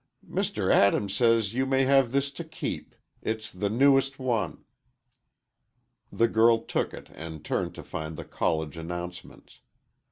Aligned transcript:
"Mr. 0.27 0.73
Adams 0.73 1.13
says 1.13 1.53
you 1.53 1.67
may 1.67 1.83
have 1.85 2.11
this 2.11 2.31
to 2.31 2.43
keep. 2.43 2.95
It's 3.21 3.51
the 3.51 3.69
newest 3.69 4.17
one." 4.17 4.65
The 6.11 6.27
girl 6.27 6.57
took 6.63 6.91
it 6.91 7.11
and 7.13 7.45
turned 7.45 7.75
to 7.75 7.83
find 7.83 8.17
the 8.17 8.25
College 8.25 8.77
announcements. 8.77 9.59